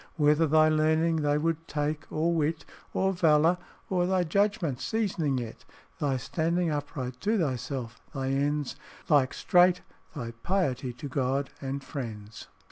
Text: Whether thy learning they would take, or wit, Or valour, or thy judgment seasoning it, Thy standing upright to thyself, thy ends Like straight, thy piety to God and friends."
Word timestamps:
Whether 0.15 0.47
thy 0.47 0.67
learning 0.67 1.17
they 1.17 1.37
would 1.37 1.67
take, 1.67 2.11
or 2.11 2.33
wit, 2.33 2.65
Or 2.91 3.13
valour, 3.13 3.59
or 3.87 4.07
thy 4.07 4.23
judgment 4.23 4.81
seasoning 4.81 5.37
it, 5.37 5.63
Thy 5.99 6.17
standing 6.17 6.71
upright 6.71 7.21
to 7.21 7.37
thyself, 7.37 8.01
thy 8.11 8.29
ends 8.31 8.75
Like 9.09 9.31
straight, 9.31 9.81
thy 10.15 10.31
piety 10.41 10.91
to 10.93 11.07
God 11.07 11.51
and 11.61 11.83
friends." 11.83 12.47